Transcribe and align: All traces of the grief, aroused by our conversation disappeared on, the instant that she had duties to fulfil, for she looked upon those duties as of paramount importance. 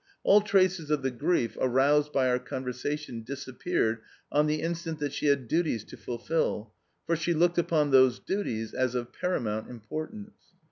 All 0.23 0.41
traces 0.41 0.89
of 0.89 1.03
the 1.03 1.11
grief, 1.11 1.55
aroused 1.61 2.11
by 2.11 2.27
our 2.27 2.39
conversation 2.39 3.21
disappeared 3.21 3.99
on, 4.31 4.47
the 4.47 4.63
instant 4.63 4.97
that 4.97 5.13
she 5.13 5.27
had 5.27 5.47
duties 5.47 5.83
to 5.83 5.95
fulfil, 5.95 6.73
for 7.05 7.15
she 7.15 7.35
looked 7.35 7.59
upon 7.59 7.91
those 7.91 8.17
duties 8.17 8.73
as 8.73 8.95
of 8.95 9.13
paramount 9.13 9.69
importance. 9.69 10.41